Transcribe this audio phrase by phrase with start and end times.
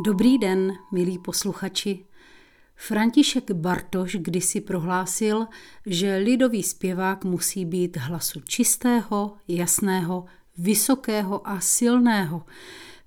[0.00, 2.04] Dobrý den, milí posluchači.
[2.74, 5.46] František Bartoš kdysi prohlásil,
[5.86, 10.24] že lidový zpěvák musí být hlasu čistého, jasného,
[10.58, 12.44] vysokého a silného.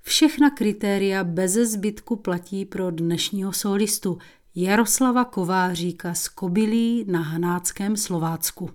[0.01, 4.17] Všechna kritéria bez zbytku platí pro dnešního solistu
[4.55, 8.69] Jaroslava Kováříka z Kobylí na Hanáckém Slovácku.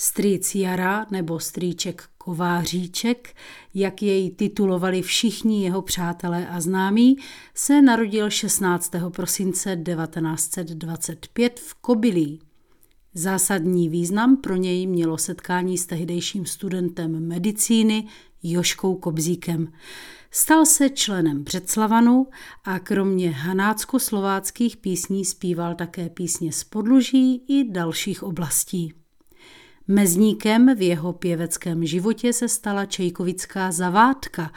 [0.00, 3.36] Strýc Jara nebo strýček Kováříček,
[3.74, 7.16] jak jej titulovali všichni jeho přátelé a známí,
[7.54, 8.92] se narodil 16.
[9.10, 12.40] prosince 1925 v Kobylí.
[13.14, 18.06] Zásadní význam pro něj mělo setkání s tehdejším studentem medicíny
[18.42, 19.72] Joškou Kobzíkem.
[20.30, 22.26] Stal se členem Břeclavanu
[22.64, 28.94] a kromě hanácko-slováckých písní zpíval také písně z Podluží i dalších oblastí.
[29.90, 34.50] Mezníkem v jeho pěveckém životě se stala Čejkovická zavádka,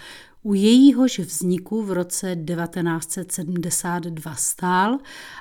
[0.44, 4.98] u jejíhož vzniku v roce 1972 stál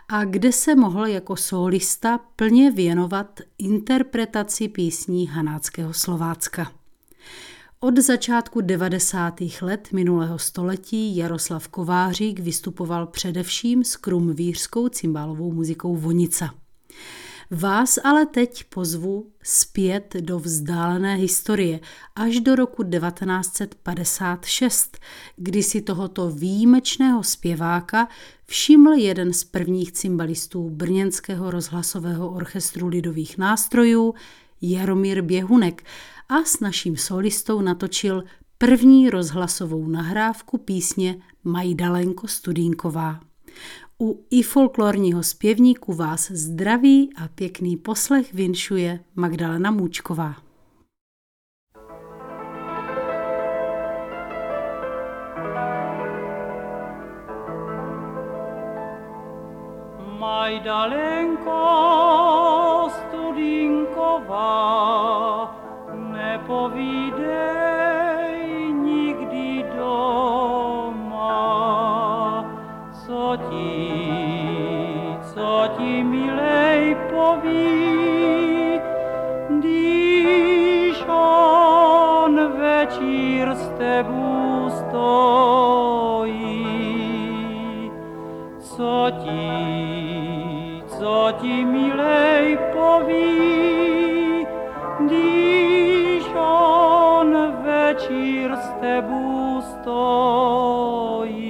[0.08, 6.72] a kde se mohl jako solista plně věnovat interpretaci písní Hanáckého Slovácka.
[7.80, 9.40] Od začátku 90.
[9.62, 16.59] let minulého století Jaroslav Kovářík vystupoval především s krumvířskou cymbálovou muzikou Vonica.
[17.52, 21.80] Vás ale teď pozvu zpět do vzdálené historie
[22.16, 24.98] až do roku 1956,
[25.36, 28.08] kdy si tohoto výjimečného zpěváka
[28.46, 34.14] všiml jeden z prvních cymbalistů Brněnského rozhlasového orchestru lidových nástrojů
[34.62, 35.84] Jaromír Běhunek
[36.28, 38.24] a s naším solistou natočil
[38.58, 43.20] první rozhlasovou nahrávku písně Majdalenko Studínková.
[44.02, 50.34] U i folklorního zpěvníku vás zdraví a pěkný poslech vinšuje Magdalena Můčková.
[60.18, 61.60] Majdalenko
[63.08, 64.40] studinková,
[66.12, 67.59] nepovídej
[98.00, 101.49] večír s tebou stojí.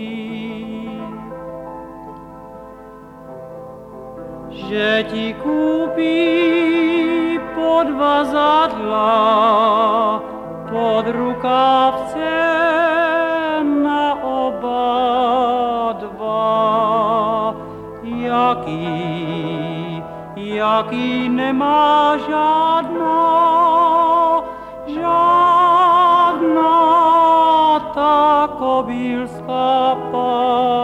[4.71, 6.23] Že ti kúpi
[7.59, 9.19] podvazadla
[10.71, 12.39] pod rukávce
[13.67, 14.95] na oba
[15.99, 16.55] dva.
[18.07, 20.07] Jaký,
[20.39, 23.27] jaký nemá žádná,
[24.87, 26.79] žádná
[27.91, 30.80] ta kobylská pana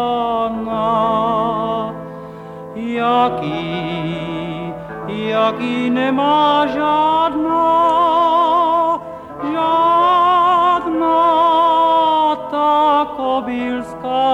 [2.95, 3.77] jaký,
[5.09, 7.87] jaký nemá žádná,
[9.53, 10.77] žádná
[12.51, 14.27] ta kobylská.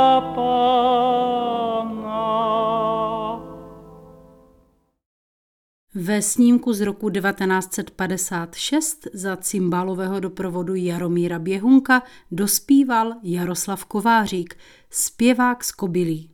[5.94, 14.56] Ve snímku z roku 1956 za cymbálového doprovodu Jaromíra Běhunka dospíval Jaroslav Kovářík,
[14.90, 16.31] zpěvák z Kobylí.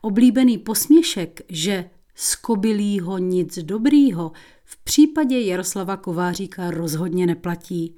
[0.00, 4.32] Oblíbený posměšek, že z kobylího nic dobrýho,
[4.64, 7.96] v případě Jaroslava Kováříka rozhodně neplatí.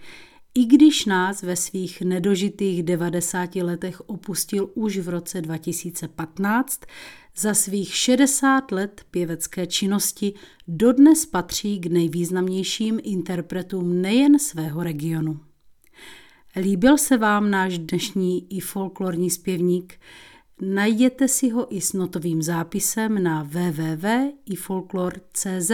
[0.55, 6.81] I když nás ve svých nedožitých 90 letech opustil už v roce 2015,
[7.37, 10.35] za svých 60 let pěvecké činnosti
[10.69, 15.41] dodnes patří k nejvýznamnějším interpretům nejen svého regionu.
[16.57, 19.95] Líbil se vám náš dnešní i folklorní zpěvník?
[20.65, 25.71] Najděte si ho i s notovým zápisem na www.ifolklor.cz,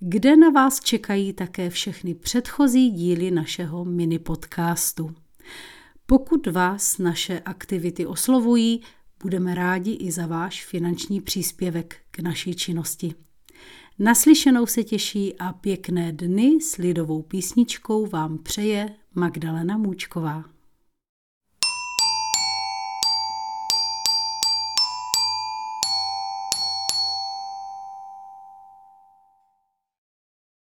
[0.00, 5.14] kde na vás čekají také všechny předchozí díly našeho mini podcastu.
[6.06, 8.80] Pokud vás naše aktivity oslovují,
[9.22, 13.14] budeme rádi i za váš finanční příspěvek k naší činnosti.
[13.98, 20.57] Naslyšenou se těší a pěkné dny s lidovou písničkou vám přeje Magdalena Můčková.